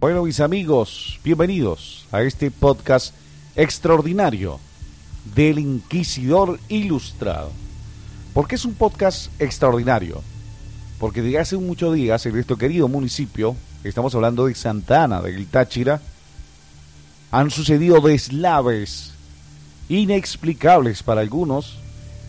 [0.00, 3.14] Bueno, mis amigos, bienvenidos a este podcast
[3.54, 4.58] extraordinario
[5.34, 7.50] del Inquisidor Ilustrado.
[8.32, 10.22] ¿Por qué es un podcast extraordinario?
[10.98, 15.46] Porque desde hace muchos días en nuestro querido municipio, estamos hablando de Santa Ana, del
[15.48, 16.00] Táchira,
[17.30, 19.12] han sucedido deslaves
[19.90, 21.76] inexplicables para algunos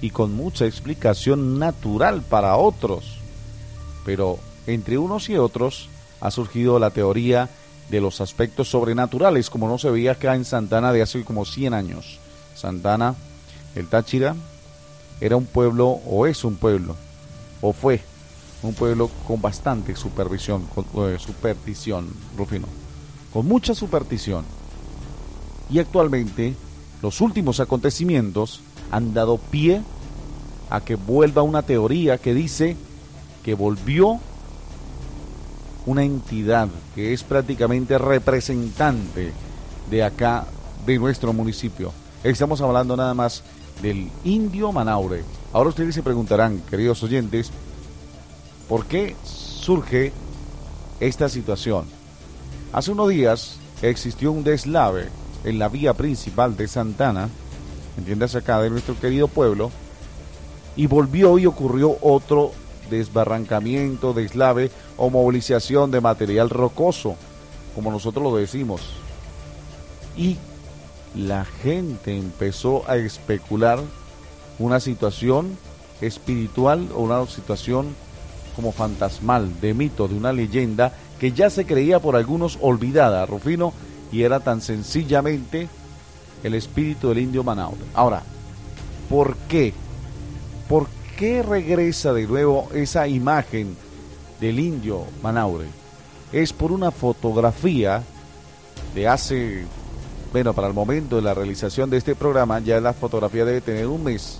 [0.01, 3.20] y con mucha explicación natural para otros.
[4.03, 5.88] Pero entre unos y otros
[6.20, 7.49] ha surgido la teoría
[7.91, 11.73] de los aspectos sobrenaturales, como no se veía acá en Santana de hace como 100
[11.73, 12.20] años.
[12.55, 13.15] Santana,
[13.75, 14.35] el Táchira,
[15.20, 16.95] era un pueblo, o es un pueblo,
[17.61, 18.01] o fue
[18.63, 22.67] un pueblo con bastante supervisión, con, eh, superstición, Rufino,
[23.33, 24.45] con mucha superstición.
[25.70, 26.55] Y actualmente,
[27.01, 29.81] los últimos acontecimientos han dado pie
[30.70, 32.77] a que vuelva una teoría que dice
[33.43, 34.20] que volvió
[35.85, 39.32] una entidad que es prácticamente representante
[39.90, 40.46] de acá,
[40.85, 41.91] de nuestro municipio.
[42.23, 43.43] Estamos hablando nada más
[43.82, 45.23] del indio Manaure.
[45.54, 47.51] Ahora ustedes se preguntarán, queridos oyentes,
[48.70, 50.13] ¿por qué surge
[50.99, 51.85] esta situación?
[52.73, 55.10] Hace unos días existió un deslave
[55.43, 57.29] en la vía principal de Santana,
[57.98, 59.71] entiendas acá, de nuestro querido pueblo,
[60.76, 62.51] y volvió y ocurrió otro
[62.91, 67.16] desbarrancamiento, deslave o movilización de material rocoso,
[67.73, 68.81] como nosotros lo decimos.
[70.16, 70.38] Y
[71.16, 73.79] la gente empezó a especular
[74.59, 75.57] una situación
[76.01, 77.95] espiritual o una situación
[78.55, 83.73] como fantasmal, de mito, de una leyenda que ya se creía por algunos olvidada, Rufino,
[84.11, 85.69] y era tan sencillamente
[86.43, 87.81] el espíritu del indio Manaure.
[87.93, 88.23] Ahora,
[89.09, 89.73] ¿por qué?
[90.67, 90.87] ¿Por
[91.21, 93.77] qué regresa de nuevo esa imagen
[94.39, 95.67] del indio Manaure?
[96.33, 98.01] Es por una fotografía
[98.95, 99.65] de hace,
[100.31, 103.85] bueno, para el momento de la realización de este programa, ya la fotografía debe tener
[103.85, 104.39] un mes.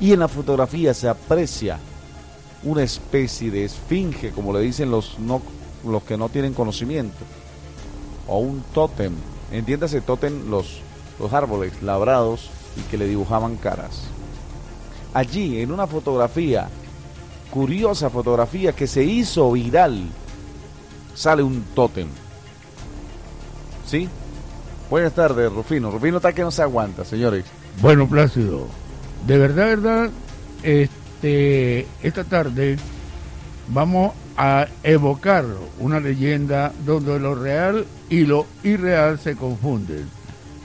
[0.00, 1.78] Y en la fotografía se aprecia
[2.64, 5.40] una especie de esfinge, como le dicen los, no,
[5.86, 7.24] los que no tienen conocimiento,
[8.26, 9.12] o un tótem.
[9.52, 10.80] Entiéndase tótem los,
[11.20, 14.02] los árboles labrados y que le dibujaban caras
[15.14, 16.68] allí en una fotografía,
[17.50, 20.02] curiosa fotografía que se hizo viral,
[21.14, 22.08] sale un tótem.
[23.86, 24.08] ¿Sí?
[24.88, 25.90] Buenas tardes, Rufino.
[25.90, 27.44] Rufino está que no se aguanta, señores.
[27.80, 28.66] Bueno, Plácido,
[29.26, 30.10] de verdad, verdad,
[30.62, 32.76] este, esta tarde
[33.68, 35.44] vamos a evocar
[35.78, 40.08] una leyenda donde lo real y lo irreal se confunden,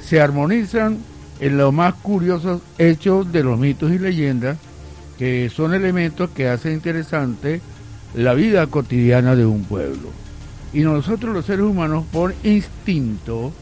[0.01, 0.99] se armonizan
[1.39, 4.57] en los más curiosos hechos de los mitos y leyendas,
[5.17, 7.61] que son elementos que hacen interesante
[8.15, 10.09] la vida cotidiana de un pueblo.
[10.73, 13.53] Y nosotros los seres humanos, por instinto,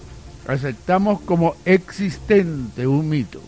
[0.47, 3.41] aceptamos como existente un mito.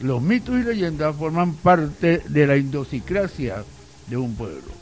[0.00, 3.64] Los mitos y leyendas forman parte de la idiosincrasia
[4.08, 4.72] de un pueblo.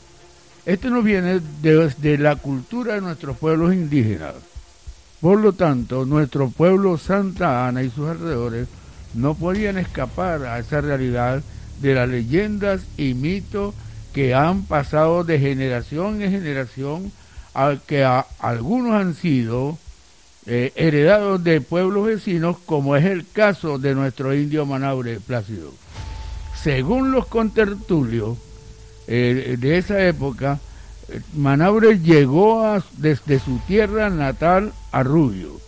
[0.65, 4.35] Esto nos viene desde la cultura de nuestros pueblos indígenas
[5.21, 8.67] por lo tanto, nuestro pueblo Santa Ana y sus alrededores
[9.13, 11.41] no podían escapar a esa realidad
[11.81, 13.73] de las leyendas y mitos
[14.13, 17.11] que han pasado de generación en generación,
[17.53, 18.03] al que
[18.39, 19.77] algunos han sido
[20.45, 25.73] eh, heredados de pueblos vecinos, como es el caso de nuestro indio Manaure Plácido.
[26.61, 28.37] Según los contertulios
[29.07, 30.59] eh, de esa época,
[31.35, 35.59] Manaure llegó desde su tierra natal a Rubio.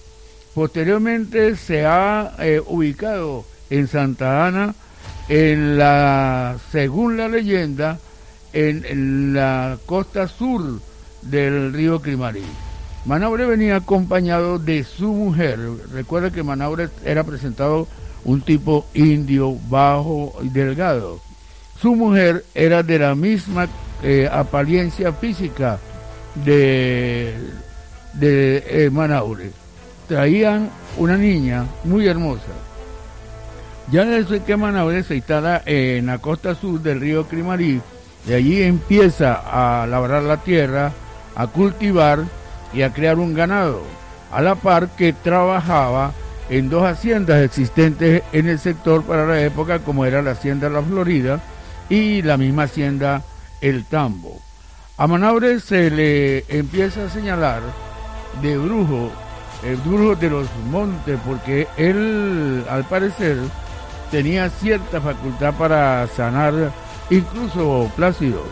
[0.53, 4.75] Posteriormente se ha eh, ubicado en Santa Ana,
[5.29, 7.99] en la, según la leyenda,
[8.53, 10.81] en, la costa sur
[11.21, 12.44] del río Crimarí.
[13.05, 15.59] Manaure venía acompañado de su mujer.
[15.94, 17.87] Recuerda que Manaure era presentado
[18.25, 21.21] un tipo indio, bajo y delgado.
[21.81, 23.68] Su mujer era de la misma
[24.04, 25.80] eh, apariencia física
[26.45, 27.33] de,
[28.13, 29.50] de eh, Manaure.
[30.07, 32.51] Traían una niña muy hermosa.
[33.92, 37.81] Ya desde que Manaure se instala en la costa sur del río Crimarí,
[38.28, 40.92] De allí empieza a labrar la tierra,
[41.36, 42.19] a cultivar
[42.74, 43.81] y a crear un ganado,
[44.31, 46.12] a la par que trabajaba
[46.48, 50.83] en dos haciendas existentes en el sector para la época, como era la hacienda La
[50.83, 51.42] Florida
[51.89, 53.24] y la misma hacienda
[53.62, 54.39] El Tambo.
[54.98, 57.62] A Manaure se le empieza a señalar
[58.42, 59.12] de brujo,
[59.63, 63.38] el brujo de los montes, porque él, al parecer,
[64.12, 66.72] tenía cierta facultad para sanar
[67.10, 68.45] incluso plácidos.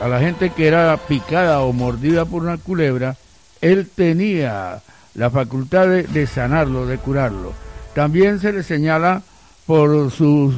[0.00, 3.16] A la gente que era picada o mordida por una culebra,
[3.60, 4.80] él tenía
[5.14, 7.52] la facultad de, sanarlo, de curarlo.
[7.94, 9.22] También se le señala
[9.66, 10.54] por sus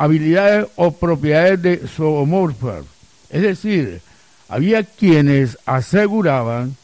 [0.00, 2.86] habilidades o propiedades de zoomorfas.
[3.28, 4.00] Es decir,
[4.48, 6.74] había quienes aseguraban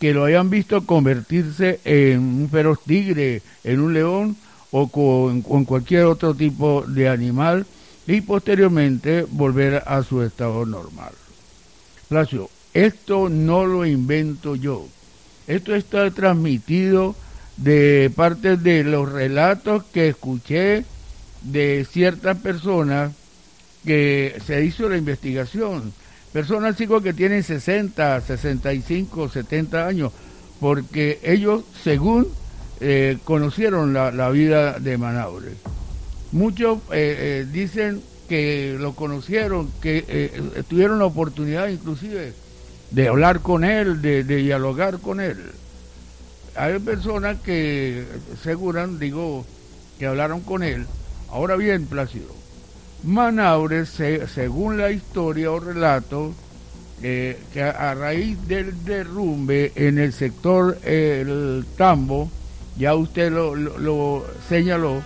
[0.00, 4.36] que lo habían visto convertirse en un feroz tigre, en un león
[4.72, 7.64] o con, con cualquier otro tipo de animal
[8.08, 11.12] y posteriormente volver a su estado normal.
[12.08, 14.88] Placio, esto no lo invento yo.
[15.46, 17.14] Esto está transmitido
[17.56, 20.84] de parte de los relatos que escuché
[21.44, 23.12] de ciertas personas
[23.84, 25.92] que se hizo la investigación.
[26.32, 30.12] Personas chicos que tienen 60, 65, 70 años,
[30.58, 32.26] porque ellos, según
[32.80, 35.52] eh, conocieron la, vida de Manaure.
[36.32, 40.32] Muchos eh, eh, dicen que lo conocieron, que
[40.68, 42.32] tuvieron la oportunidad inclusive
[42.90, 45.36] de hablar con él, de, dialogar con él.
[46.56, 49.44] Hay personas que aseguran, digo,
[49.98, 50.86] que hablaron con él.
[51.34, 52.28] Ahora bien, Plácido,
[53.02, 56.32] Manaure, según la historia o relato,
[57.02, 60.78] eh, que a, raíz del derrumbe en el sector
[61.76, 62.30] Tambo,
[62.78, 65.02] ya usted lo, señaló,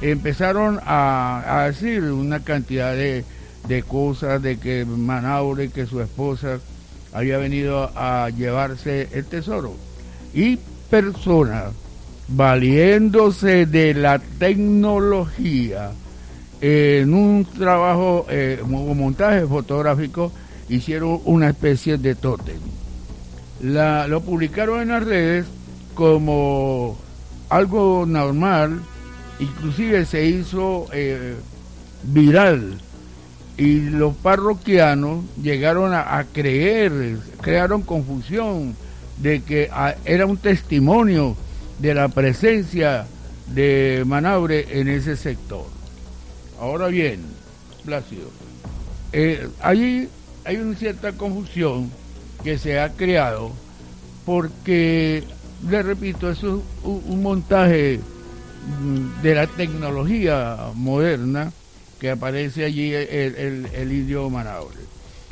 [0.00, 3.24] empezaron a, decir una cantidad de,
[3.66, 6.60] de cosas, de que Manaure, que su esposa
[7.12, 9.74] había venido a llevarse el tesoro.
[10.32, 11.72] Y personas
[12.28, 15.92] valiéndose de la tecnología
[16.60, 20.32] en un trabajo, eh, un montaje fotográfico,
[20.68, 22.58] hicieron una especie de tótem.
[23.60, 25.46] Lo publicaron en las redes
[25.94, 26.96] como
[27.48, 28.80] algo normal,
[29.40, 31.36] inclusive se hizo eh,
[32.04, 32.78] viral
[33.56, 38.76] y los parroquianos llegaron a, creer, crearon confusión
[39.16, 39.68] de que
[40.04, 41.36] era un testimonio
[41.78, 43.06] de la presencia
[43.46, 45.66] de Manabre en ese sector.
[46.60, 47.22] Ahora bien,
[47.84, 48.28] Plácido,
[49.12, 50.08] eh, allí
[50.44, 51.90] hay una cierta confusión
[52.42, 53.52] que se ha creado
[54.26, 55.24] porque,
[55.68, 58.00] le repito, eso es un montaje
[58.80, 61.52] mm, de la tecnología moderna
[61.98, 64.76] que aparece allí el, el, indio Manaure.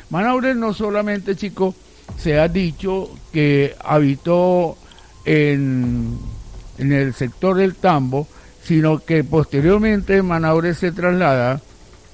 [0.09, 1.75] Manaure no solamente, chicos,
[2.17, 4.77] se ha dicho que habitó
[5.25, 6.17] en,
[6.77, 8.27] en el sector del Tambo,
[8.63, 11.61] sino que posteriormente Manaure se traslada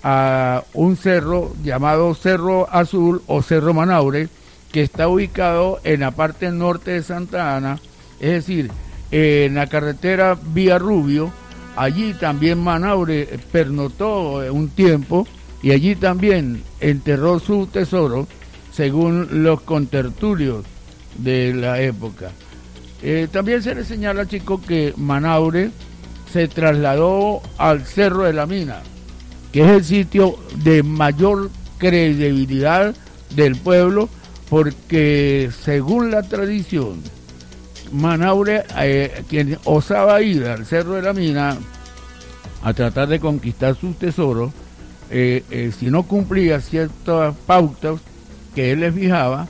[0.04, 4.30] a un cerro llamado Cerro Azul o Cerro Manaure,
[4.72, 7.80] que está ubicado en la parte norte de Santa Ana,
[8.20, 8.72] es decir,
[9.12, 11.32] en la carretera Vía Rubio,
[11.76, 15.28] Allí también Manaure pernotó un tiempo
[15.62, 18.28] y allí también enterró su tesoro,
[18.72, 20.66] según los contertulios
[21.18, 22.32] de la época.
[23.04, 25.72] Eh, también se le señala, chicos, que Manaure
[26.32, 28.82] se trasladó al Cerro de la Mina,
[29.52, 32.96] que es el sitio de mayor credibilidad
[33.36, 34.10] del pueblo,
[34.50, 37.02] porque según la tradición,
[37.92, 41.58] Manaure, eh, quien osaba ir al Cerro de la Mina
[42.64, 44.54] a tratar de conquistar su tesoro,
[45.12, 48.00] eh, eh, si no cumplía ciertas pautas
[48.56, 49.48] que él les fijaba,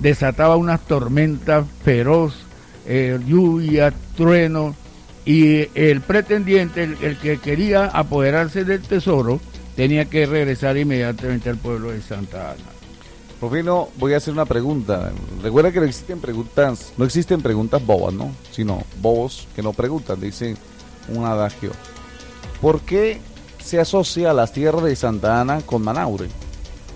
[0.00, 2.41] desataba unas tormentas feroz,
[2.86, 4.74] lluvia, trueno,
[5.24, 9.40] y el pretendiente, el, que quería apoderarse del tesoro,
[9.76, 12.64] tenía que regresar inmediatamente al pueblo de Santa Ana.
[13.40, 15.12] Rufino, voy a hacer una pregunta.
[15.42, 18.32] Recuerda que no existen preguntas, no existen preguntas bobas, ¿no?
[18.50, 20.56] Sino bobos que no preguntan, dice
[21.08, 21.72] un adagio.
[22.60, 23.20] ¿Por qué
[23.62, 26.28] se asocia las tierras de Santa Ana con Manaure?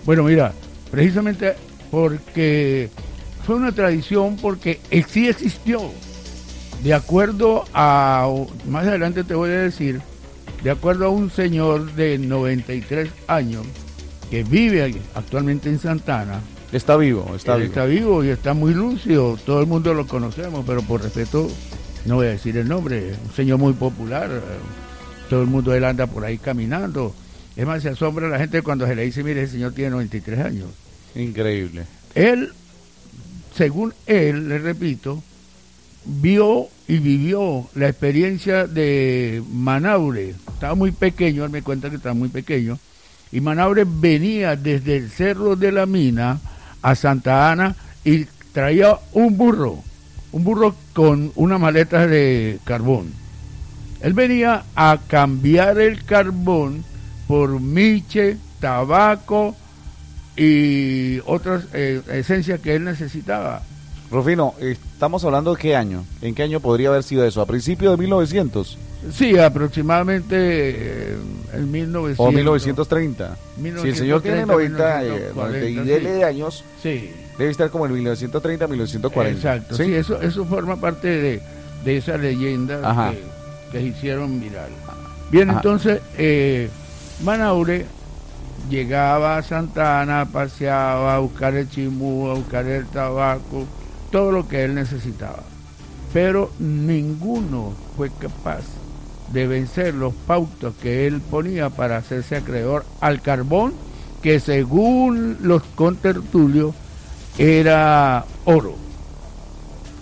[0.04, 0.52] Bueno, mira,
[0.90, 1.54] precisamente
[1.90, 2.90] porque
[3.46, 5.80] fue una tradición, porque sí existió.
[6.82, 8.28] De acuerdo a,
[8.68, 10.00] más adelante te voy a decir,
[10.62, 13.64] de acuerdo a un señor de 93 años,
[14.30, 16.40] que vive actualmente en Santana.
[16.72, 17.68] Está vivo, está vivo.
[17.68, 19.38] Está vivo y está muy lúcido.
[19.46, 21.48] Todo el mundo lo conocemos, pero por respeto
[22.04, 23.14] no voy a decir el nombre.
[23.24, 24.28] Un señor muy popular.
[25.30, 27.14] Todo el mundo él anda por ahí caminando.
[27.56, 30.40] Es más, se asombra la gente cuando se le dice, mire, el señor tiene 93
[30.40, 30.68] años.
[31.14, 31.84] Increíble.
[32.14, 32.52] Él,
[33.56, 35.22] según él, le repito,
[36.04, 40.34] vio y vivió la experiencia de Manaure.
[40.52, 42.78] Estaba muy pequeño, me cuenta que estaba muy pequeño.
[43.32, 46.38] Y Manaure venía desde el Cerro de la Mina
[46.82, 49.82] a Santa Ana y traía un burro,
[50.32, 53.12] un burro con una maleta de carbón.
[54.00, 56.84] Él venía a cambiar el carbón
[57.26, 59.56] por miche, tabaco
[60.36, 63.62] y otras eh, esencias que él necesitaba.
[64.10, 66.04] Rufino, estamos hablando de qué año.
[66.22, 67.40] ¿En qué año podría haber sido eso?
[67.40, 68.78] ¿A principios de 1900?
[69.12, 71.16] Sí, aproximadamente eh,
[71.54, 72.26] en 1900.
[72.26, 73.36] ¿O 1930?
[73.82, 76.22] si el señor tiene 90, eh, 90 y sí.
[76.22, 77.10] años, sí.
[77.38, 79.36] debe estar como en 1930, 1940.
[79.36, 81.42] Exacto, sí, eso, eso forma parte de,
[81.84, 83.12] de esa leyenda
[83.72, 84.70] que, que, hicieron viral.
[85.30, 85.58] Bien, Ajá.
[85.58, 86.68] entonces, eh,
[87.22, 87.86] Manaure
[88.68, 93.66] llegaba a Santana, paseaba a buscar el chimú, a buscar el tabaco,
[94.10, 95.42] todo lo que él necesitaba.
[96.12, 98.62] Pero ninguno fue capaz
[99.32, 103.74] de vencer los pautos que él ponía para hacerse acreedor al carbón,
[104.22, 106.74] que según los contertulios
[107.38, 108.74] era oro.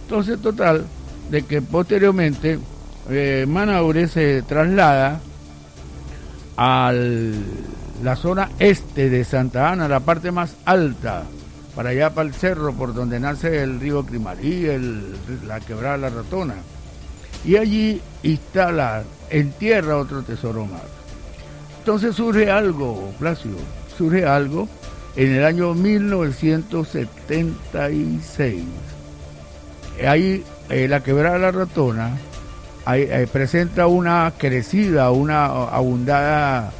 [0.03, 0.85] Entonces, total,
[1.31, 2.59] de que posteriormente
[3.11, 5.21] eh, Manaure se traslada
[6.57, 6.93] a
[8.03, 11.25] la zona este de Santa Ana, la parte más alta,
[11.75, 15.15] para allá para el cerro por donde nace el río Crimarí, el,
[15.47, 16.57] la quebrada La Ratona.
[17.45, 20.83] Y allí instala, entierra otro tesoro más.
[21.79, 23.53] Entonces surge algo, Placio,
[23.99, 24.69] surge algo
[25.17, 28.63] en el año 1976.
[30.07, 32.17] Ahí eh, la quebrada La Ratona
[32.85, 36.73] ahí, eh, presenta una crecida, una abundada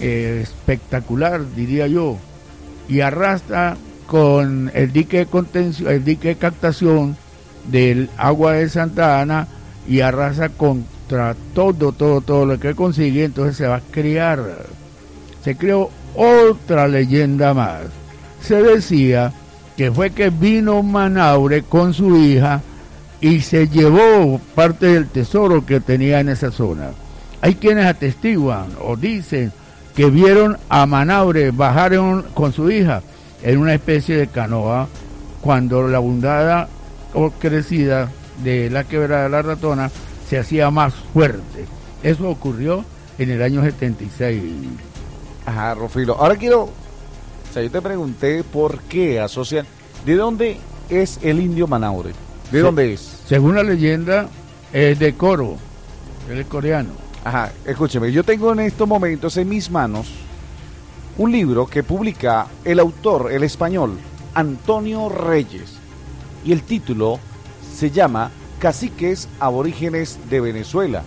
[0.00, 2.16] espectacular, diría yo,
[2.88, 3.76] y arrastra
[4.06, 7.16] con el dique de el dique de captación
[7.70, 9.48] del agua de Santa Ana
[9.88, 14.42] y arrasa contra todo, todo, todo lo que consigue, entonces se va a crear,
[15.42, 17.82] se creó otra leyenda más.
[18.40, 19.32] Se decía
[19.76, 22.62] que fue que vino Manaure con su hija
[23.20, 26.90] y se llevó parte del tesoro que tenía en esa zona.
[27.40, 29.52] Hay quienes atestiguan o dicen
[29.96, 31.98] que vieron a Manaure bajar
[32.34, 33.02] con su hija
[33.42, 34.88] en una especie de canoa
[35.40, 36.68] cuando la abundada
[37.14, 38.10] o crecida
[38.44, 39.90] de la quebrada de la ratona
[40.28, 41.64] se hacía más fuerte.
[42.02, 42.84] Eso ocurrió
[43.18, 44.42] en el año 76.
[45.46, 46.16] Ajá, Rofilo.
[46.16, 46.72] Ahora quiero, o
[47.52, 49.66] sea, yo te pregunté por qué asocian,
[50.04, 50.58] ¿de dónde
[50.90, 52.10] es el indio Manaure?
[52.52, 53.22] ¿De dónde es?
[53.26, 54.28] Según la leyenda,
[54.72, 55.56] es de Coro,
[56.30, 57.05] él es coreano.
[57.26, 60.06] Ajá, escúcheme, yo tengo en estos momentos en mis manos
[61.18, 63.98] un libro que publica el autor, el español,
[64.32, 65.72] Antonio Reyes.
[66.44, 67.18] Y el título
[67.74, 68.30] se llama
[68.60, 71.02] Caciques Aborígenes de Venezuela.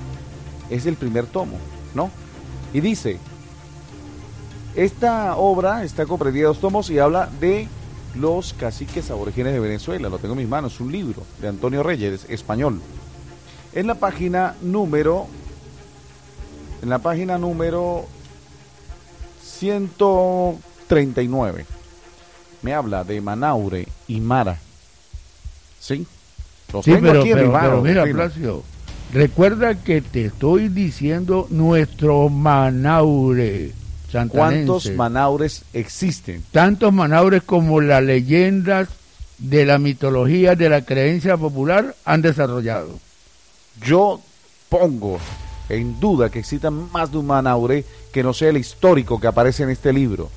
[0.69, 1.57] Es el primer tomo,
[1.95, 2.11] ¿no?
[2.73, 3.17] Y dice,
[4.75, 7.69] esta obra está comprendida en dos tomos y habla de
[8.15, 10.09] los caciques aborígenes de Venezuela.
[10.09, 12.81] Lo tengo en mis manos, un libro de Antonio Reyes, español.
[13.71, 15.27] En la página número,
[16.81, 18.07] en la página número
[19.43, 21.65] 139
[22.61, 24.57] me habla de Manaure y Mara.
[25.79, 26.05] ¿Sí?
[26.73, 28.63] Los sí, pero, pero, pero, mira, Placio,
[29.13, 33.71] recuerda que te estoy diciendo nuestro Manaure.
[34.11, 34.37] Santanense.
[34.37, 36.43] ¿Cuántos Manaures existen?
[36.51, 38.89] Tantos Manaures como las leyendas
[39.37, 42.99] de la mitología, de la creencia popular han desarrollado.
[43.81, 44.19] Yo
[44.67, 45.19] pongo
[45.69, 49.63] en duda que existan más de un Manaure que no sea el histórico que aparece
[49.63, 50.29] en este libro.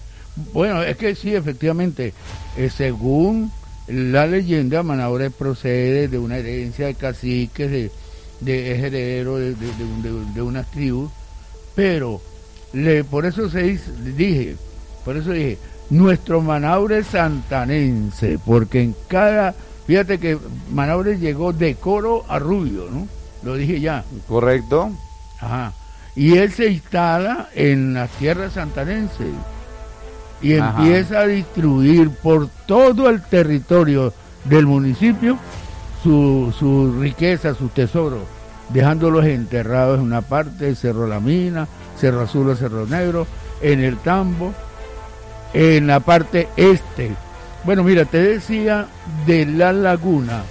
[0.53, 2.15] Bueno, es que sí, efectivamente,
[2.57, 3.51] eh, según
[3.87, 7.91] la leyenda, Manaure procede de una herencia de caciques, de,
[8.41, 11.11] de heredero de, de, de, unas tribus,
[11.75, 12.21] pero
[12.73, 14.57] le, por eso se dice, dije,
[15.05, 15.59] por eso dije,
[15.91, 19.55] nuestro Manaure santanense, porque en cada,
[19.87, 20.39] fíjate que
[20.73, 23.07] Manaure llegó de Coro a Rubio, ¿no?
[23.43, 24.05] Lo dije ya.
[24.29, 24.93] Correcto.
[25.43, 25.73] Ajá
[26.15, 29.29] y él se instala en las tierras santanenses
[30.43, 34.13] y empieza a distribuir por todo el territorio
[34.45, 35.39] del municipio
[36.03, 38.25] su, su riqueza, su tesoro,
[38.71, 43.27] dejándolos enterrados en una parte, Cerro La Mina, Cerro Azul o Cerro Negro,
[43.61, 44.53] en el Tambo,
[45.55, 47.13] en la parte este.
[47.65, 48.89] Bueno, mira, te decía
[49.25, 50.43] de la laguna,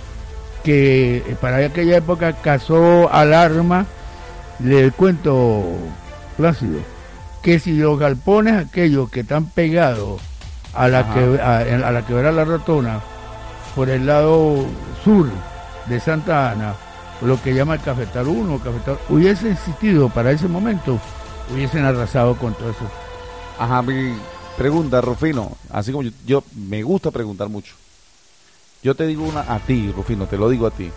[0.64, 3.86] que para aquella época cazó alarma
[4.64, 5.64] le cuento,
[6.38, 6.80] Plácido,
[7.42, 10.22] que si los galpones aquellos que están pegados
[10.74, 13.02] a la, que, a, la quebrada La Ratona,
[13.76, 14.66] por el lado
[15.04, 15.30] sur
[15.88, 16.76] de Santa Ana,
[17.22, 21.00] lo que llama el Cafetal 1, Cafetal, hubiese existido para ese momento,
[21.54, 22.90] hubiesen arrasado con todo eso.
[23.60, 24.14] Ajá, mi
[24.58, 27.76] pregunta, Rufino, así como yo, me gusta preguntar mucho.
[28.84, 30.92] Yo te digo una a ti, Rufino, te lo digo a ti.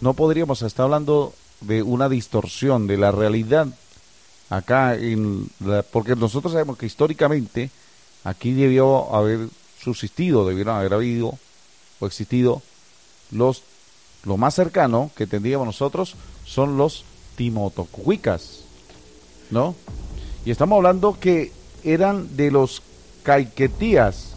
[0.00, 3.68] No podríamos estar hablando de una distorsión de la realidad
[4.50, 5.50] acá en
[5.92, 7.70] porque nosotros sabemos que históricamente
[8.24, 9.48] aquí debió haber
[9.82, 11.38] subsistido, debieron haber habido
[12.00, 12.62] o existido
[13.30, 13.62] los
[14.24, 17.04] lo más cercano que tendríamos nosotros son los
[17.36, 18.60] timotocuicas,
[19.50, 19.74] ¿no?
[20.44, 21.52] Y estamos hablando que
[21.84, 22.82] eran de los
[23.22, 24.32] caiquetías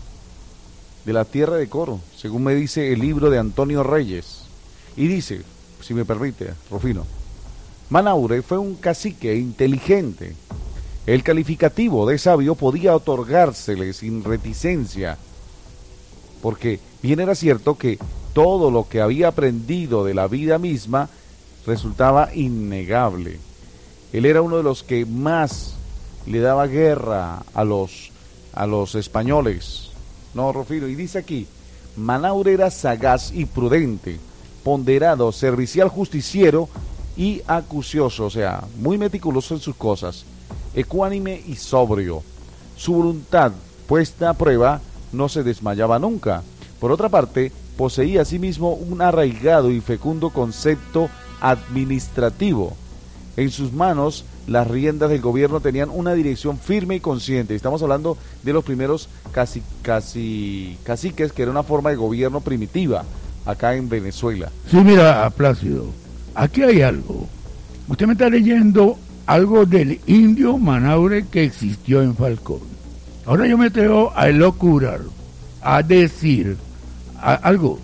[1.06, 4.44] de la tierra de Coro, según me dice el libro de Antonio Reyes.
[4.96, 5.42] Y dice,
[5.82, 7.06] si me permite, Rufino,
[7.90, 10.36] Manaure fue un cacique inteligente.
[11.06, 15.18] El calificativo de sabio podía otorgársele sin reticencia,
[16.42, 18.00] porque bien era cierto que
[18.34, 21.10] todo lo que había aprendido de la vida misma
[21.66, 23.40] resultaba innegable.
[24.14, 25.76] Él era uno de los que más
[26.26, 28.12] le daba guerra a los,
[28.54, 29.90] a los españoles.
[30.34, 31.48] No, Rufino, y dice aquí,
[31.98, 34.20] Manaure era sagaz y prudente,
[34.64, 36.70] ponderado, servicial, justiciero
[37.18, 40.26] y acucioso, o sea, muy meticuloso en sus cosas,
[40.74, 42.24] ecuánime y sobrio.
[42.78, 43.52] Su voluntad
[43.88, 46.44] puesta a prueba no se desmayaba nunca.
[46.80, 51.10] Por otra parte, poseía asimismo un arraigado y fecundo concepto
[51.42, 52.76] administrativo.
[53.38, 57.56] En sus manos las riendas del gobierno tenían una dirección firme y consciente.
[57.56, 63.06] Estamos hablando de los primeros casi, casi, caciques, que era una forma de gobierno primitiva
[63.46, 64.52] acá en Venezuela.
[64.70, 65.86] Sí, mira, Plácido,
[66.36, 67.28] aquí hay algo.
[67.88, 72.60] Usted me está leyendo algo del indio Manaure que existió en Falcón.
[73.26, 75.02] Ahora yo me atrevo a elocurar,
[75.62, 76.58] a decir
[77.20, 77.80] algo.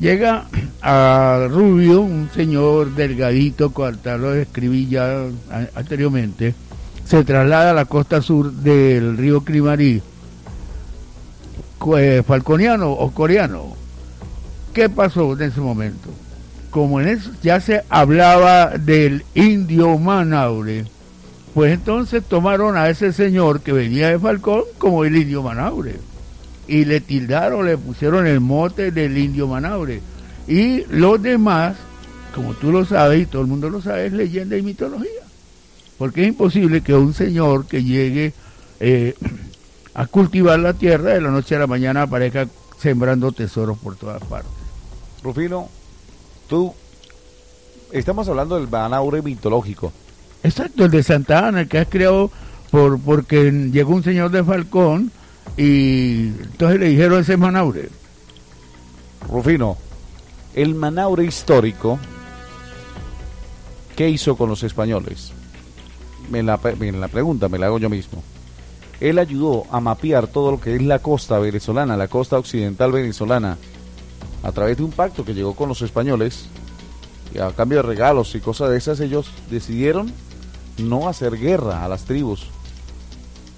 [0.00, 0.46] Llega
[0.80, 5.26] a Rubio, un señor delgadito, cual lo escribí ya
[5.74, 6.54] anteriormente,
[7.04, 10.02] se traslada a la costa sur del río Crimarí,
[11.98, 13.81] eh, falconiano o coreano.
[14.72, 16.08] ¿Qué pasó en ese momento?
[16.70, 20.86] Como en eso ya se hablaba del indio Manaure,
[21.52, 25.96] pues entonces tomaron a ese señor que venía de Falcón como el indio Manaure
[26.66, 30.00] y le tildaron, le pusieron el mote del indio Manaure.
[30.48, 31.76] Y los demás,
[32.34, 35.10] como tú lo sabes y todo el mundo lo sabe, es leyenda y mitología.
[35.98, 38.32] Porque es imposible que un señor que llegue
[38.80, 39.14] eh,
[39.94, 44.22] a cultivar la tierra de la noche a la mañana aparezca sembrando tesoros por todas
[44.24, 44.61] partes.
[45.22, 45.68] Rufino,
[46.48, 46.74] tú,
[47.92, 49.92] estamos hablando del Manaure mitológico.
[50.42, 52.30] Exacto, el de Santa Ana, el que has creado
[52.70, 55.12] por, porque llegó un señor de Falcón
[55.56, 57.90] y entonces le dijeron ese Manaure.
[59.28, 59.76] Rufino,
[60.54, 61.98] el Manaure histórico,
[63.94, 65.32] ¿qué hizo con los españoles?
[66.30, 68.22] Me la, me la pregunta me la hago yo mismo.
[69.00, 73.58] Él ayudó a mapear todo lo que es la costa venezolana, la costa occidental venezolana,
[74.42, 76.46] a través de un pacto que llegó con los españoles,
[77.34, 80.12] y a cambio de regalos y cosas de esas, ellos decidieron
[80.78, 82.46] no hacer guerra a las tribus,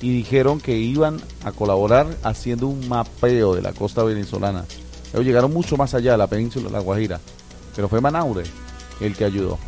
[0.01, 4.65] y dijeron que iban a colaborar haciendo un mapeo de la costa venezolana.
[5.13, 7.21] Ellos llegaron mucho más allá de la península de La Guajira,
[7.75, 8.45] pero fue Manaure
[9.01, 9.59] el que ayudó.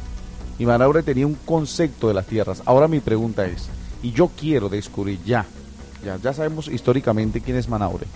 [0.59, 2.62] Y Manaure tenía un concepto de las tierras.
[2.64, 3.68] Ahora mi pregunta es,
[4.02, 5.46] y yo quiero descubrir ya,
[6.05, 8.07] ya, ya sabemos históricamente quién es Manaure.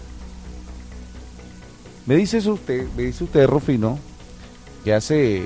[2.11, 3.96] Me dice usted, me dice usted, Rufino,
[4.83, 5.44] que hace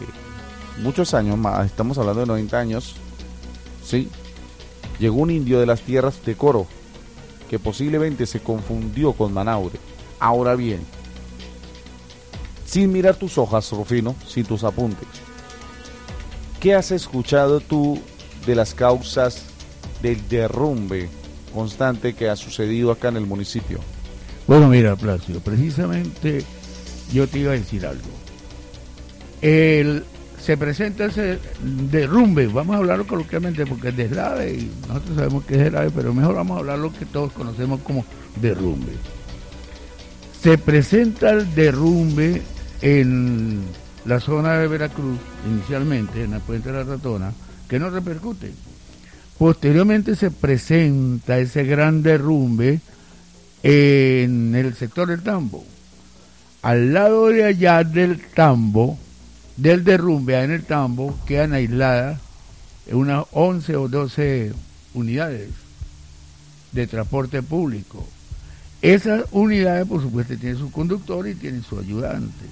[0.81, 2.97] muchos años, estamos hablando de 90 años,
[3.85, 4.09] sí,
[4.99, 6.67] llegó un indio de las tierras de Coro,
[7.51, 9.79] que posiblemente se confundió con Manaure.
[10.19, 10.81] Ahora bien,
[12.65, 15.09] sin mirar tus hojas, Rufino, sin tus apuntes,
[16.61, 18.01] ¿qué has escuchado tú
[18.47, 19.43] de las causas
[20.01, 21.11] del derrumbe
[21.53, 23.81] constante que ha sucedido acá en el municipio?
[24.47, 26.45] Bueno, mira, Plácido, precisamente
[27.13, 28.11] yo te iba a decir algo.
[29.41, 30.05] El
[30.45, 31.39] se presenta ese
[31.91, 36.13] derrumbe, vamos a hablarlo coloquialmente porque es deslave y nosotros sabemos que es deslave, pero
[36.13, 38.05] mejor vamos a hablar lo que todos conocemos como
[38.43, 38.93] derrumbe.
[40.43, 42.43] Se presenta el derrumbe
[42.83, 43.63] en
[44.05, 45.19] la zona de Veracruz,
[45.51, 47.33] inicialmente en el puente de la Ratona,
[47.67, 48.53] que no repercute.
[49.39, 52.81] Posteriormente se presenta ese gran derrumbe
[53.65, 55.65] en el sector del tambo.
[56.61, 58.99] Al lado de allá del tambo,
[59.57, 62.21] del derrumbe en el tambo quedan aisladas
[62.93, 64.53] unas 11 o 12
[64.93, 65.49] unidades
[66.73, 68.07] de transporte público.
[68.83, 72.45] Esas unidades, por supuesto, tienen su conductor y tienen su ayudante.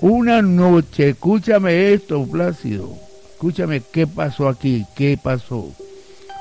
[0.00, 2.92] Una noche, escúchame esto, Plácido,
[3.34, 5.72] escúchame qué pasó aquí, qué pasó.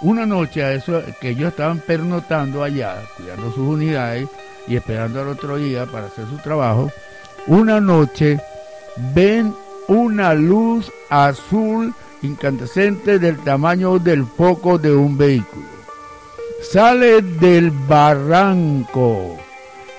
[0.01, 4.29] Una noche a eso que ellos estaban pernotando allá, cuidando sus unidades
[4.67, 6.89] y esperando al otro día para hacer su trabajo,
[7.47, 8.39] una noche
[9.13, 9.53] ven
[9.89, 15.67] una luz azul incandescente del tamaño del foco de un vehículo.
[16.61, 19.37] Sale del barranco,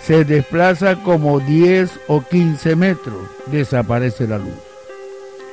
[0.03, 4.55] se desplaza como 10 o 15 metros, desaparece la luz.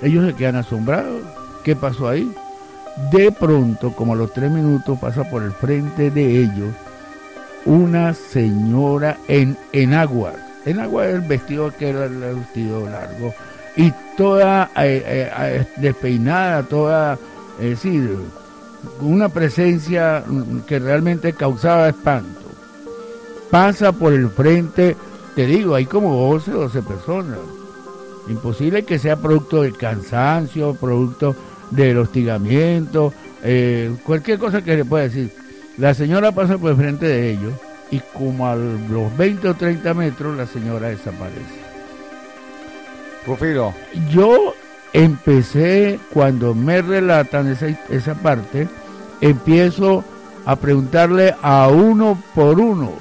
[0.02, 1.24] Ellos se quedan asombrados.
[1.64, 2.32] ¿Qué pasó ahí?
[3.12, 6.74] De pronto, como a los tres minutos, pasa por el frente de ellos
[7.66, 10.34] una señora en, en agua.
[10.66, 13.34] En agua el vestido que era el vestido largo.
[13.76, 17.20] Y toda eh, eh, eh, despeinada, toda,
[17.60, 18.18] es decir,
[19.02, 20.24] una presencia
[20.66, 22.42] que realmente causaba espanto.
[23.52, 24.98] Pasa por el frente,
[25.36, 27.40] te digo, hay como 12 o 12 personas.
[28.28, 31.36] Imposible que sea producto del cansancio, producto
[31.72, 35.32] del hostigamiento, eh, cualquier cosa que le pueda decir.
[35.78, 37.54] La señora pasa por el frente de ellos
[37.92, 41.68] y como a los 20 o 30 metros la señora desaparece.
[43.26, 43.74] Rufino.
[44.10, 44.54] Yo
[44.94, 48.68] empecé, cuando me relatan esa, esa parte,
[49.22, 50.04] empiezo
[50.46, 52.94] a preguntarle a uno por uno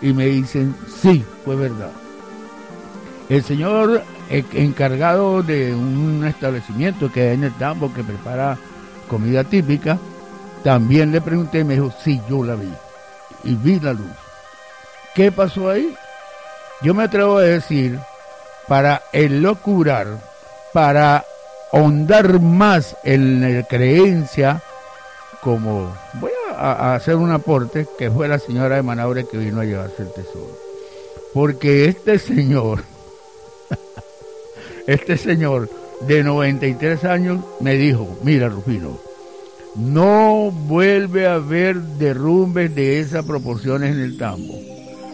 [0.00, 1.92] y me dicen, sí, fue verdad.
[3.28, 8.56] El señor encargado de un establecimiento que hay en el tambo que prepara
[9.08, 9.98] comida típica,
[10.62, 12.72] también le pregunté y me dijo, sí, yo la vi.
[13.44, 14.12] Y vi la luz.
[15.14, 15.94] ¿Qué pasó ahí?
[16.82, 17.98] Yo me atrevo a decir,
[18.68, 20.06] para elocurar,
[20.72, 21.24] para
[21.72, 24.62] ahondar más en la creencia,
[25.42, 29.60] como voy a, a, hacer un aporte, que fue la señora de Manaure que vino
[29.60, 30.56] a llevarse el tesoro.
[31.34, 32.84] Porque este señor,
[34.92, 38.98] este señor de 93 años me dijo, mira Rufino,
[39.76, 44.54] no vuelve a haber derrumbes de esas proporciones en el tambo.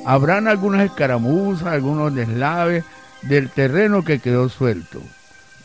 [0.07, 2.85] Habrán algunas escaramuzas, algunos deslaves
[3.23, 5.01] del terreno que quedó suelto.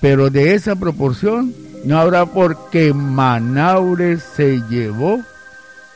[0.02, 1.54] Pero de esa proporción
[1.86, 5.22] no habrá porque Manaure se llevó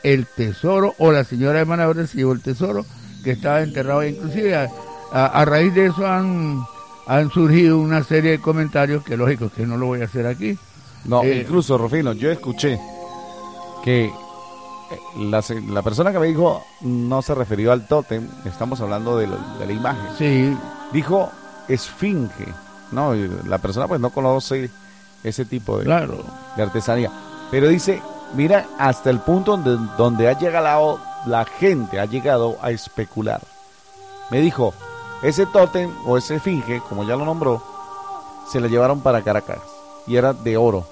[0.02, 2.86] el tesoro, o la señora de Manaure se llevó el tesoro
[3.24, 4.06] que estaba enterrado.
[4.06, 4.70] Inclusive a,
[5.12, 6.62] a, a raíz de eso han,
[7.06, 10.58] han surgido una serie de comentarios que lógico que no lo voy a hacer aquí.
[11.04, 12.78] No, eh, incluso, Rufino, yo escuché
[13.84, 14.10] que
[15.18, 19.36] la, la, persona que me dijo no se refirió al tótem, estamos hablando de, lo,
[19.58, 20.06] de la imagen.
[20.18, 20.56] Sí.
[20.92, 21.30] Dijo
[21.68, 22.46] esfinge,
[22.92, 23.14] ¿no?
[23.46, 24.70] La persona pues no conoce
[25.22, 26.24] ese tipo de, claro.
[26.56, 27.10] de artesanía.
[27.50, 28.02] Pero dice,
[28.34, 33.40] mira, hasta el punto donde, donde ha llegado la gente, ha llegado a especular.
[34.30, 34.74] Me dijo,
[35.22, 37.62] ese tótem o ese esfinge, como ya lo nombró,
[38.50, 39.58] se la llevaron para Caracas
[40.06, 40.84] y era de oro.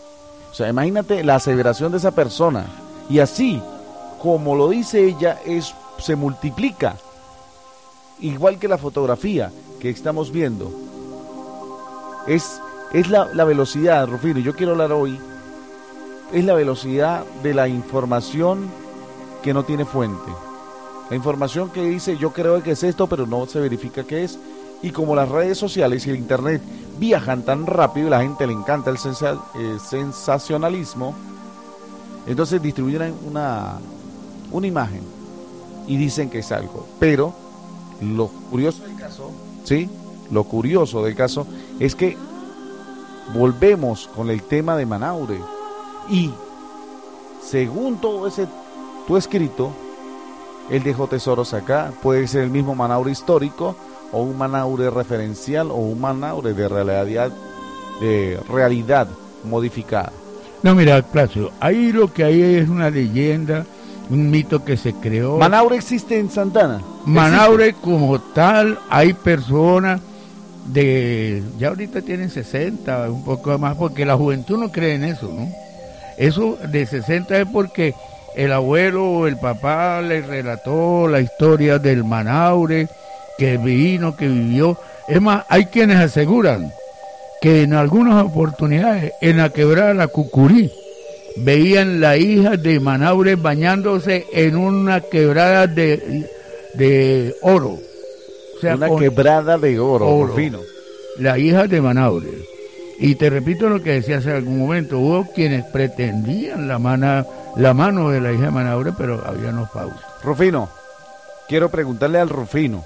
[0.50, 2.66] O sea, imagínate la aseveración de esa persona.
[3.08, 3.60] Y así,
[4.22, 6.96] como lo dice ella, es, se multiplica.
[8.20, 10.70] Igual que la fotografía que estamos viendo.
[12.26, 12.60] Es,
[12.92, 15.20] es la, la velocidad, Rufino, yo quiero hablar hoy,
[16.32, 18.70] es la velocidad de la información
[19.42, 20.32] que no tiene fuente.
[21.10, 24.38] La información que dice yo creo que es esto, pero no se verifica que es.
[24.82, 26.62] Y como las redes sociales y el internet
[26.98, 31.14] viajan tan rápido y la gente le encanta el eh, sensacionalismo,
[32.26, 33.78] entonces distribuyen una,
[34.50, 35.02] una imagen
[35.86, 36.86] y dicen que es algo.
[36.98, 37.34] Pero
[38.00, 39.30] lo curioso del caso,
[39.64, 39.88] ¿sí?
[40.30, 41.46] Lo curioso del caso
[41.78, 42.16] es que
[43.34, 45.40] volvemos con el tema de Manaure
[46.10, 46.30] y
[47.42, 48.46] según todo ese
[49.06, 49.70] tu escrito,
[50.70, 53.77] él dejó tesoros acá, puede ser el mismo Manaure histórico
[54.12, 57.33] o un Manaure referencial o un Manaure de realidad
[58.00, 59.09] de realidad
[59.44, 60.12] modificada.
[60.62, 63.66] No, mira, Placio, ahí lo que hay es una leyenda,
[64.11, 65.37] un mito que se creó.
[65.37, 66.81] ¿Manaure existe en Santana?
[67.05, 67.90] Manaure ¿Existe?
[67.90, 70.00] como tal, hay personas
[70.66, 75.31] de, ya ahorita tienen 60, un poco más, porque la juventud no cree en eso,
[75.31, 75.48] ¿no?
[76.16, 77.94] Eso de 60 es porque
[78.37, 82.88] el abuelo o el papá le relató la historia del Manaure,
[83.38, 84.79] que vino, que vivió.
[85.09, 86.73] Es más, hay quienes aseguran
[87.40, 90.73] que en algunas oportunidades, en la quebrada La Cucurí,
[91.37, 96.27] veían la hija de Manaure bañándose en una quebrada de,
[96.75, 97.79] de oro.
[98.57, 100.61] O sea, una quebrada de oro, oro, fino.
[101.18, 102.31] La hija de Manaure.
[102.99, 107.74] Y te repito lo que decía hace algún momento, hubo quienes pretendían la, mana, la
[107.74, 110.00] mano de la hija de Manaure, pero había no pausa.
[110.22, 110.68] Rufino,
[111.48, 112.84] quiero preguntarle al Rufino,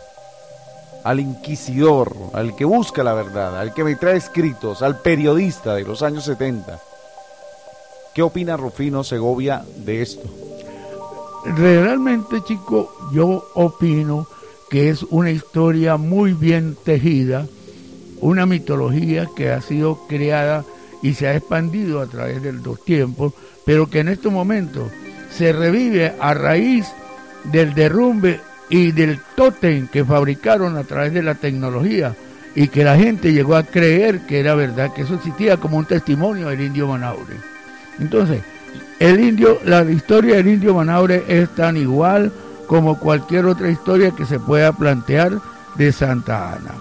[1.05, 5.85] al inquisidor, al que busca la verdad, al que me trae escritos, al periodista de
[5.85, 6.79] los años 70.
[8.15, 10.29] ¿Qué opina Rufino Segovia de esto?
[11.45, 14.27] Realmente, chico, yo opino
[14.69, 17.47] que es una historia muy bien tejida,
[18.21, 20.65] una mitología que ha sido creada
[21.03, 23.33] y se ha expandido a través de los tiempos,
[23.69, 24.91] pero que en este momento
[25.31, 26.87] se revive a raíz
[27.53, 32.17] del derrumbe y del tótem que fabricaron a través de la tecnología
[32.55, 35.85] y que la gente llegó a creer que era verdad, que eso existía como un
[35.85, 37.37] testimonio del indio Manaure.
[37.99, 38.41] Entonces,
[39.01, 42.33] el indio, la historia del indio Manaure es tan igual
[42.69, 45.43] como cualquier otra historia que se pueda plantear
[45.75, 46.73] de Santa Ana.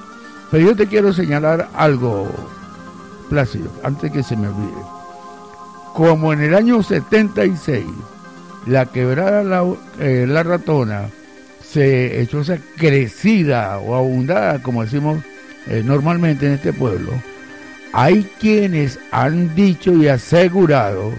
[0.52, 2.30] Pero yo te quiero señalar algo,
[3.30, 4.97] Plácido, antes que se me olvide.
[5.98, 7.84] Como en el año 76,
[8.68, 9.66] la quebrada la,
[9.98, 11.10] eh, la ratona
[11.68, 15.24] se echó esa crecida o abundada, como decimos
[15.66, 17.14] eh, normalmente en este pueblo,
[17.94, 21.14] hay quienes han dicho y asegurado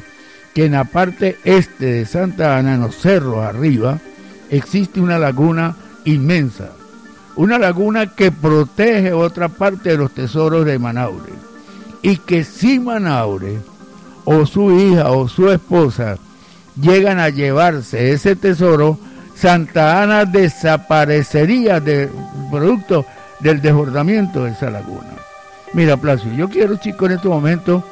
[0.54, 3.98] que en la parte este de Santa Ana, en los cerros arriba,
[4.48, 6.70] existe una laguna inmensa,
[7.34, 11.32] una laguna que protege otra parte de los tesoros de Manaure,
[12.00, 13.58] y que si Manaure
[14.30, 16.18] o su hija o su esposa
[16.78, 18.98] llegan a llevarse ese tesoro,
[19.34, 22.10] Santa Ana desaparecería de
[22.50, 23.06] producto
[23.40, 25.12] del desbordamiento de esa laguna.
[25.72, 27.82] Mira, Placio, yo quiero, chicos, en este momento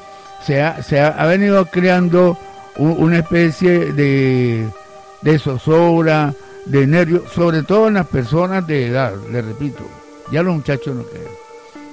[0.44, 2.36] se ha, se ha, venido creando
[2.76, 4.68] una especie de,
[5.22, 6.34] de zozobra,
[6.66, 9.84] de nervios, sobre todo en las personas de edad, le repito,
[10.30, 11.45] ya los muchachos no creen.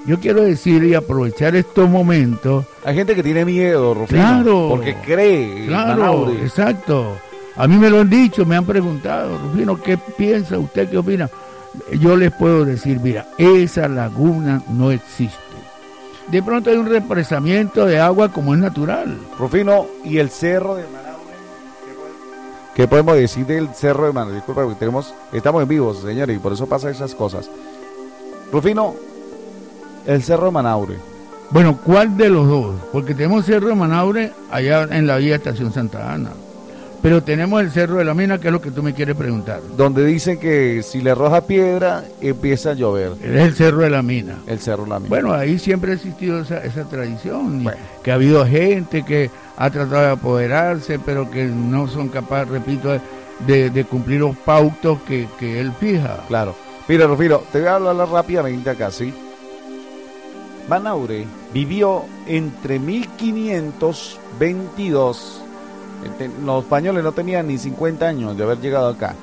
[0.05, 2.65] Yo quiero decir y aprovechar estos momentos.
[2.83, 5.67] Hay gente que tiene miedo, Rufino, claro, porque cree.
[5.67, 7.17] Claro, exacto.
[7.55, 10.89] A mí me lo han dicho, me han preguntado, Rufino, ¿qué piensa usted?
[10.89, 11.29] ¿Qué opina?
[11.99, 15.37] Yo les puedo decir, mira, esa laguna no existe.
[16.27, 19.17] De pronto hay un represamiento de agua como es natural.
[19.37, 21.13] Rufino, ¿y el cerro de Manaure?
[22.75, 24.35] ¿Qué podemos decir del cerro de Manaure?
[24.35, 27.49] Disculpa, porque tenemos, estamos en vivo, señores, y por eso pasan esas cosas.
[28.51, 28.95] Rufino,
[30.05, 30.95] el cerro de Manaure.
[31.49, 32.75] Bueno, ¿cuál de los dos?
[32.91, 36.31] Porque tenemos cerro de Manaure allá en la vía Estación Santa Ana.
[37.03, 39.59] Pero tenemos el Cerro de la Mina, que es lo que tú me quieres preguntar.
[39.75, 43.11] Donde dicen que si le arroja piedra, empieza a llover.
[43.21, 44.37] Es el Cerro de la Mina.
[44.47, 45.09] El Cerro de la Mina.
[45.09, 47.69] Bueno, ahí siempre ha existido esa, esa tradición.
[48.03, 52.97] Que ha habido gente que ha tratado de apoderarse, pero que no son capaces, repito,
[53.45, 56.23] de, de cumplir los pautos que, que, él fija.
[56.29, 56.55] Claro.
[56.87, 59.13] Mira, Rufino, te voy a hablar rápidamente acá, ¿sí?
[60.67, 65.43] Manaure vivió entre 1522
[66.43, 69.15] los españoles no tenían ni 50 años de haber llegado acá.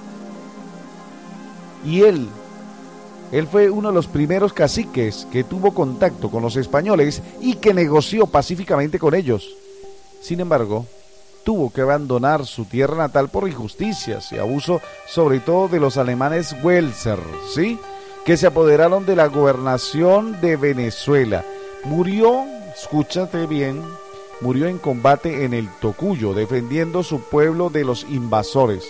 [1.85, 2.29] Y él,
[3.33, 7.75] él fue uno de los primeros caciques que tuvo contacto con los españoles y que
[7.75, 9.57] negoció pacíficamente con ellos.
[10.21, 10.87] Sin embargo,
[11.45, 16.55] tuvo que abandonar su tierra natal por injusticias y abuso, sobre todo de los alemanes
[16.63, 17.19] Welser,
[17.55, 17.79] ¿sí?
[18.25, 21.45] Que se apoderaron de la gobernación de Venezuela.
[21.85, 23.83] Murió, escúchate bien,
[24.41, 28.85] murió en combate en el Tocuyo, defendiendo su pueblo de los invasores.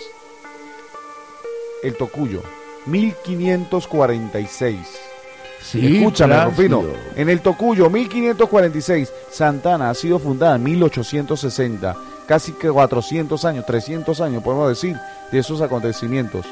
[1.83, 2.41] El Tocuyo,
[2.85, 4.77] 1546.
[5.61, 6.83] Sí, Escúchame, Rufino.
[7.15, 11.95] En el Tocuyo, 1546, Santana ha sido fundada en 1860.
[12.27, 14.97] Casi que 400 años, 300 años, podemos decir,
[15.31, 16.45] de esos acontecimientos.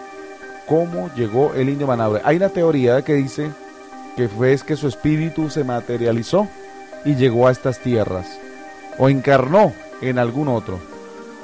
[0.69, 2.21] ¿Cómo llegó el indio Manabre?
[2.23, 3.49] Hay una teoría que dice
[4.15, 6.47] que fue que su espíritu se materializó
[7.03, 8.27] y llegó a estas tierras
[8.99, 10.79] o encarnó en algún otro.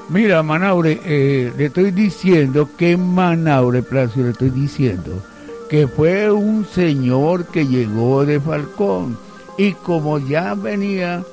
[0.09, 5.23] Mira, Manaure, eh, le estoy diciendo que Manaure, Placio, le estoy diciendo
[5.71, 9.17] que fue un señor que llegó de Falcón
[9.57, 11.23] y como ya venía,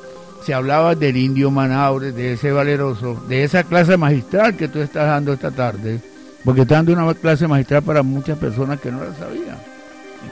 [0.42, 5.09] se hablaba del indio Manaure, de ese valeroso, de esa clase magistral que tú estás
[5.09, 6.00] dando esta tarde,
[6.44, 9.57] porque estás dando una clase magistral para muchas personas que no la sabían,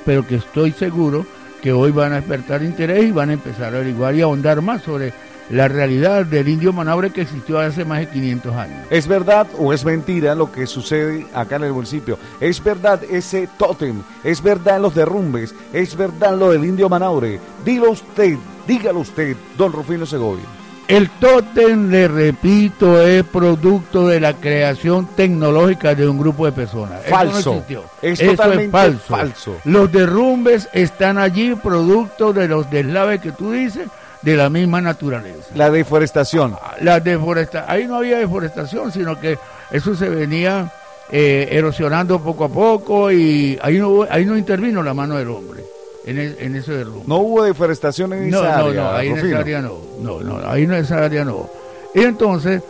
[0.05, 1.27] pero que estoy seguro
[1.63, 4.83] que hoy van a despertar interés y van a empezar a averiguar y ahondar más
[4.83, 5.13] sobre
[5.51, 8.87] la realidad del indio Manaure que existió hace más de 500 años.
[8.89, 12.19] ¿Es verdad o es mentira lo que sucede acá en el municipio?
[12.41, 14.03] ¿Es verdad ese tótem?
[14.23, 15.55] ¿Es verdad los derrumbes?
[15.73, 17.41] ¿Es verdad lo del indio Manaure?
[17.65, 20.60] Dilo usted, dígalo usted, don Rufino Segovia.
[20.91, 27.05] El tótem, le repito, es producto de la creación tecnológica de un grupo de personas.
[27.07, 27.65] Falso.
[28.03, 29.07] Es totalmente falso.
[29.07, 29.57] falso.
[29.67, 33.89] Los derrumbes están allí, producto de los deslaves que tú dices,
[34.23, 35.51] de la misma naturaleza.
[35.55, 36.57] La deforestación.
[36.81, 39.39] La deforesta ahí no había deforestación, sino que
[39.71, 40.73] eso se venía
[41.13, 45.63] eh, erosionando poco a poco y ahí no, ahí no intervino la mano del hombre
[46.05, 47.05] en, e, en ese derrumbe.
[47.07, 48.83] No hubo deforestación en esa no, área.
[48.83, 51.49] No, ahí en esa área no, no, no, ahí en esa área no.
[51.95, 52.63] Y entonces,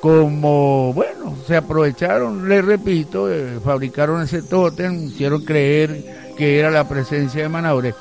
[0.00, 6.88] como, bueno, se aprovecharon, le repito, eh, fabricaron ese tótem, hicieron creer que era la
[6.88, 7.94] presencia de Manaure.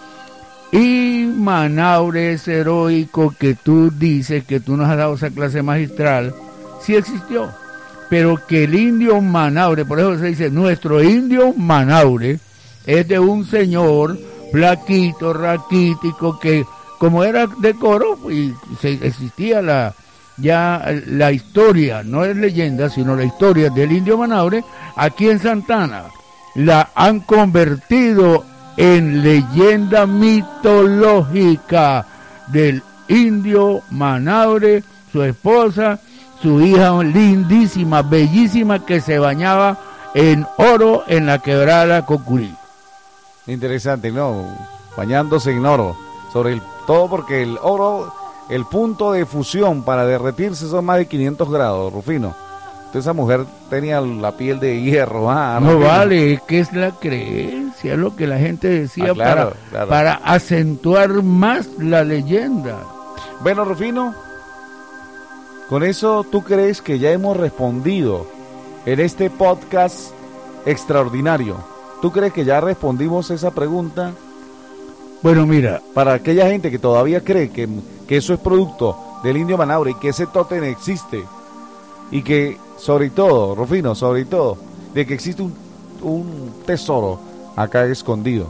[0.71, 6.33] Y Manaure es heroico que tú dices que tú nos has dado esa clase magistral,
[6.81, 7.49] sí existió.
[8.09, 12.39] Pero que el indio Manaure, por eso se dice, nuestro indio Manaure
[12.85, 14.17] es de un señor
[14.53, 16.65] flaquito, raquítico, que
[16.99, 19.95] como era de coro, y se, existía la
[20.37, 24.63] ya la historia, no es leyenda, sino la historia del indio Manaure,
[24.95, 26.03] aquí en Santana,
[26.55, 28.43] la han convertido
[28.77, 32.05] en leyenda mitológica
[32.47, 35.99] del indio Manaure, su esposa,
[36.41, 39.79] su hija lindísima, bellísima, que se bañaba
[40.13, 42.53] en oro en la quebrada Cocurí.
[43.47, 44.45] Interesante, ¿no?
[44.95, 45.95] Bañándose en oro.
[46.31, 48.13] Sobre el todo porque el oro,
[48.49, 52.33] el punto de fusión para derretirse son más de 500 grados, Rufino.
[52.77, 55.29] Entonces esa mujer tenía la piel de hierro.
[55.31, 55.87] Ah, No Rufino.
[55.89, 59.69] vale, es que es la creencia, es lo que la gente decía Ah, claro, para,
[59.69, 59.89] claro.
[59.89, 62.77] para acentuar más la leyenda.
[63.41, 64.13] Bueno, Rufino,
[65.69, 68.27] con eso tú crees que ya hemos respondido
[68.85, 70.11] en este podcast
[70.65, 71.57] extraordinario.
[72.03, 74.11] ¿Tú crees que ya respondimos esa pregunta?
[75.21, 77.69] Bueno, mira, Para aquella gente que todavía cree que,
[78.09, 81.23] que eso es producto del indio Manaure y que ese tótem existe
[82.11, 84.57] y que sobre todo, Rufino, sobre todo,
[84.93, 85.53] de que existe un,
[86.01, 87.21] un tesoro
[87.55, 88.47] acá escondido.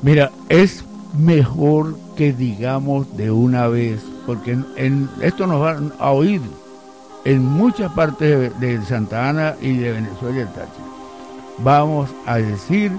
[0.00, 0.82] mira, es
[1.18, 6.40] mejor que digamos de una vez, porque en, en- esto nos van a oír
[7.26, 10.83] en muchas partes de, de Santa Ana y de Venezuela y el Táchira.
[11.58, 12.92] Vamos a decir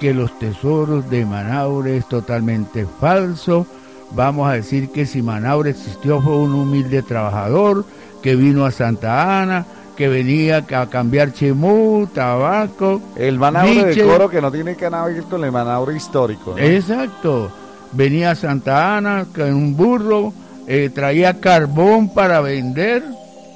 [0.00, 3.66] que los tesoros de Manaure es totalmente falso.
[4.12, 7.84] Vamos a decir que si Manaure existió fue un humilde trabajador
[8.22, 9.66] que vino a Santa Ana,
[9.96, 13.00] que venía a cambiar chimú, tabaco.
[13.16, 16.52] El Manaure de coro que no tiene que nada ver con el Manaure histórico.
[16.52, 16.58] ¿no?
[16.58, 17.50] Exacto.
[17.92, 20.32] Venía a Santa Ana con un burro,
[20.66, 23.02] eh, traía carbón para vender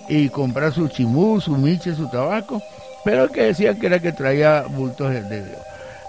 [0.08, 2.60] y comprar su chimú, su miche, su tabaco,
[3.04, 5.58] pero que decía que era que traía bultos de Dios.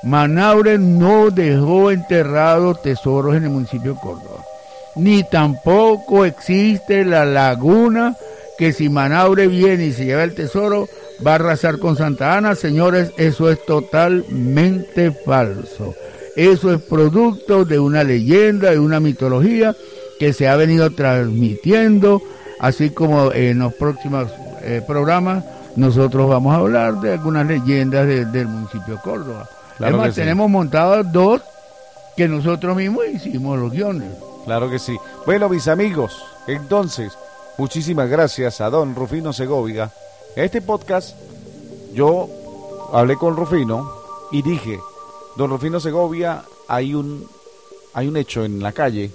[0.04, 4.44] Manaure no dejó enterrados tesoros en el municipio de Córdoba,
[4.96, 8.16] ni tampoco existe la laguna
[8.58, 10.88] que si Manaure viene y se lleva el tesoro
[11.26, 12.56] va a arrasar con Santa Ana.
[12.56, 15.96] Señores, eso es totalmente falso.
[16.36, 19.76] Eso es producto de una leyenda, de una mitología
[20.20, 22.22] que se ha venido transmitiendo,
[22.60, 24.30] así como en los próximos
[24.64, 25.44] eh, programas
[25.76, 29.50] nosotros vamos a hablar de algunas leyendas de- del municipio de Córdoba.
[29.78, 30.22] Claro Además, sí.
[30.22, 31.42] tenemos montadas dos
[32.16, 34.10] que nosotros mismos hicimos los guiones.
[34.46, 34.96] Claro que sí.
[35.26, 37.18] Bueno, mis amigos, entonces,
[37.58, 39.90] muchísimas gracias a don Rufino Segovia.
[40.36, 41.16] En este podcast,
[41.94, 42.28] yo
[42.92, 43.90] hablé con Rufino
[44.32, 44.80] y dije,
[45.38, 47.26] don Rufino Segovia, hay un,
[47.94, 49.10] hay un hecho en la calle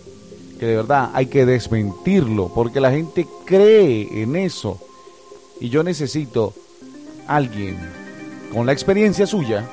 [0.58, 4.80] que de verdad hay que desmentirlo, porque la gente cree en eso.
[5.60, 6.54] Y yo necesito
[7.26, 7.78] alguien
[8.52, 9.64] con la experiencia suya,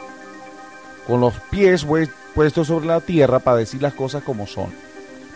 [1.07, 4.67] con los pies pues- puestos sobre la tierra para decir las cosas como son.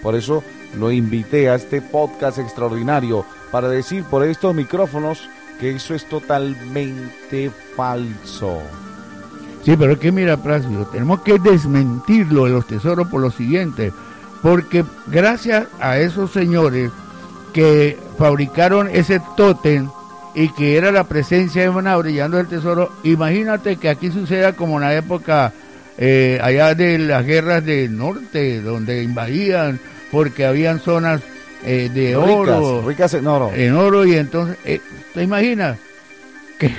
[0.02, 0.44] Por eso
[0.78, 7.52] lo invité a este podcast extraordinario para decir por estos micrófonos que eso es totalmente
[7.76, 8.60] falso.
[9.64, 13.92] Sí, pero es que mira, Plácido, tenemos que desmentirlo de los tesoros por lo siguiente,
[14.42, 16.92] porque gracias a esos señores
[17.54, 19.90] que fabricaron ese tótem
[20.36, 24.76] y que era la presencia de Manaure llevando el tesoro, imagínate que aquí suceda como
[24.76, 25.52] en la época
[25.98, 29.80] eh, allá de las guerras del norte, donde invadían,
[30.12, 31.22] porque habían zonas
[31.66, 33.52] eh, de oro Ricas, en- no.
[33.54, 34.80] en oro y entonces, eh,
[35.14, 35.78] ¿te imaginas?
[36.58, 36.70] Que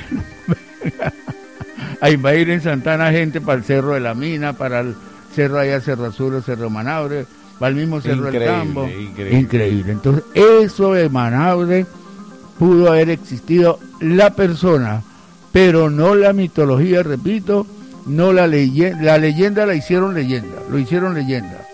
[2.00, 4.94] a invadir en Santana gente para el Cerro de la Mina, para el
[5.34, 7.26] Cerro allá, Cerro Azul, Cerro Manaure,
[7.58, 8.88] para el mismo Cerro Increíble, del Campo.
[9.30, 9.92] increíble.
[9.92, 11.86] Entonces, eso de Manaure
[12.60, 15.02] pudo haber existido la persona,
[15.50, 17.66] pero no la mitología, repito,
[18.04, 21.66] no la leyenda, la leyenda la hicieron leyenda, lo hicieron leyenda,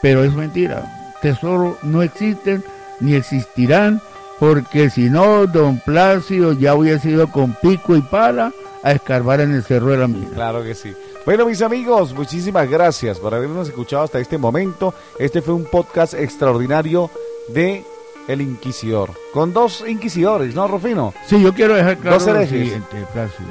[0.00, 2.64] pero es mentira, tesoros no existen
[3.00, 4.00] ni existirán,
[4.40, 8.52] porque si no, don Plácido ya hubiera sido con pico y pala
[8.82, 10.30] a escarbar en el cerro de la mina.
[10.32, 10.94] Claro que sí.
[11.26, 14.94] Bueno, mis amigos, muchísimas gracias por habernos escuchado hasta este momento.
[15.18, 17.10] Este fue un podcast extraordinario
[17.48, 17.84] de
[18.28, 19.10] El Inquisidor.
[19.32, 21.12] Con dos inquisidores, ¿no, Rufino?
[21.26, 23.48] Sí, yo quiero dejar claro Dos lo siguiente, Plácido.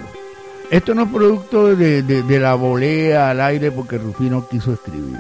[0.70, 5.20] Esto no es producto de, de- de la volea al aire porque Rufino quiso escribir.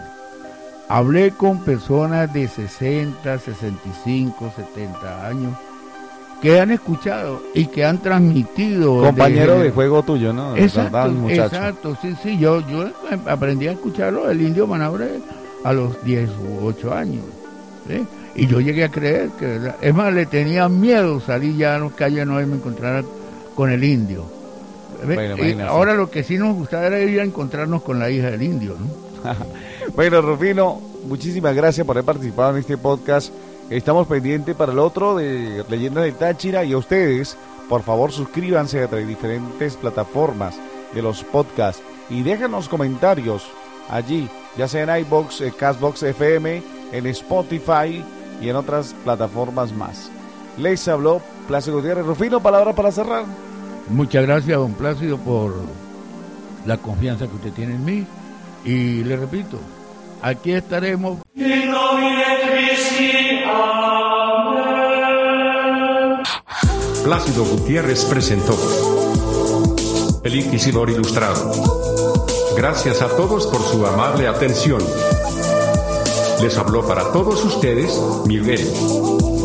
[0.87, 5.53] Hablé con personas de 60, 65, 70 años
[6.41, 9.01] que han escuchado y que han transmitido.
[9.03, 10.55] Compañero de de juego tuyo, ¿no?
[10.55, 11.43] Exacto, ¿Verdad, muchacho?
[11.55, 12.85] exacto, sí, sí, yo, yo
[13.27, 15.19] aprendí a escucharlo, el indio Manabre,
[15.63, 17.23] a los 10 u 8 años.
[17.87, 18.05] ¿sí?
[18.35, 21.93] Y yo llegué a creer que, es más, le tenía miedo salir ya a las
[21.93, 23.03] calles no y me encontrara
[23.55, 24.25] con el indio.
[25.67, 28.75] Ahora lo que sí nos gustaba era ir a encontrarnos con la hija del indio,
[28.79, 29.31] ¿no?
[29.95, 33.33] Bueno, Rufino, muchísimas gracias por haber participado en este podcast.
[33.69, 37.35] Estamos pendientes para el otro de Leyendas del Táchira y a ustedes,
[37.67, 40.55] por favor, suscríbanse a las diferentes plataformas
[40.93, 43.47] de los podcasts y déjanos comentarios
[43.89, 48.03] allí, ya sea en iBox, Castbox FM, en Spotify
[48.41, 50.09] y en otras plataformas más.
[50.57, 52.05] Les habló Plácido Gutiérrez.
[52.05, 53.25] Rufino, palabra para cerrar.
[53.89, 55.53] Muchas gracias, don Plácido, por
[56.65, 58.05] la confianza que usted tiene en mí.
[58.65, 59.57] Y le repito,
[60.21, 61.19] aquí estaremos
[67.03, 68.55] Plácido Gutiérrez presentó
[70.23, 71.51] El Inquisidor Ilustrado.
[72.55, 74.81] Gracias a todos por su amable atención.
[76.41, 79.40] Les habló para todos ustedes Miguel.